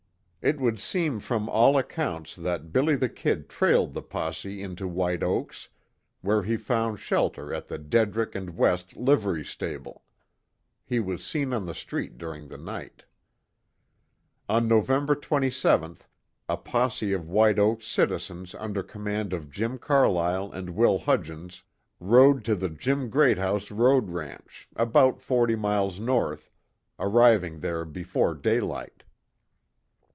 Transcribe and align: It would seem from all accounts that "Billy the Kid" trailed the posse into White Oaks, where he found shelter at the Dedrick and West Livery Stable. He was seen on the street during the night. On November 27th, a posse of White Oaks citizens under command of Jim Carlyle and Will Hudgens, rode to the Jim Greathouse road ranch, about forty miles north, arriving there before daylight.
It 0.43 0.59
would 0.59 0.79
seem 0.79 1.19
from 1.19 1.47
all 1.49 1.77
accounts 1.77 2.35
that 2.35 2.73
"Billy 2.73 2.95
the 2.95 3.09
Kid" 3.09 3.47
trailed 3.47 3.93
the 3.93 4.01
posse 4.01 4.63
into 4.63 4.87
White 4.87 5.21
Oaks, 5.21 5.69
where 6.21 6.41
he 6.41 6.57
found 6.57 6.97
shelter 6.97 7.53
at 7.53 7.67
the 7.67 7.77
Dedrick 7.77 8.33
and 8.33 8.57
West 8.57 8.97
Livery 8.97 9.45
Stable. 9.45 10.03
He 10.83 10.99
was 10.99 11.23
seen 11.23 11.53
on 11.53 11.67
the 11.67 11.75
street 11.75 12.17
during 12.17 12.47
the 12.47 12.57
night. 12.57 13.03
On 14.49 14.67
November 14.67 15.13
27th, 15.13 16.07
a 16.49 16.57
posse 16.57 17.13
of 17.13 17.29
White 17.29 17.59
Oaks 17.59 17.85
citizens 17.85 18.55
under 18.55 18.81
command 18.81 19.33
of 19.33 19.51
Jim 19.51 19.77
Carlyle 19.77 20.51
and 20.51 20.71
Will 20.71 20.97
Hudgens, 20.97 21.61
rode 21.99 22.43
to 22.45 22.55
the 22.55 22.69
Jim 22.71 23.11
Greathouse 23.11 23.69
road 23.69 24.09
ranch, 24.09 24.67
about 24.75 25.21
forty 25.21 25.55
miles 25.55 25.99
north, 25.99 26.49
arriving 26.97 27.59
there 27.59 27.85
before 27.85 28.33
daylight. 28.33 29.03